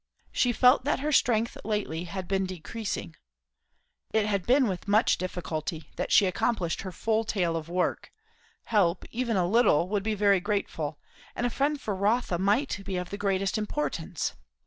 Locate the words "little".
9.45-9.87